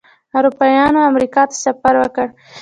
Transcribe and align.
اروپایانو 0.37 0.99
امریکا 1.11 1.41
ته 1.49 1.55
سفر 1.63 1.93
وکړ. 1.99 2.27